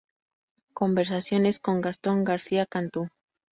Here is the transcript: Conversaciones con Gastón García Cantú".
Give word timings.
Conversaciones 0.73 1.59
con 1.59 1.79
Gastón 1.79 2.23
García 2.23 2.65
Cantú". 2.65 3.07